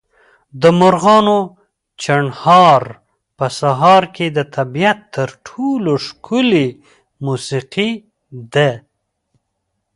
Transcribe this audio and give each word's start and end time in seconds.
د 0.61 0.63
مرغانو 0.79 1.39
چڼهار 2.03 2.83
په 3.37 3.45
سهار 3.59 4.03
کې 4.15 4.27
د 4.37 4.39
طبیعت 4.55 4.99
تر 5.15 5.29
ټولو 5.47 5.91
ښکلې 6.05 6.67
موسیقي 7.25 7.91
ده. 8.53 8.71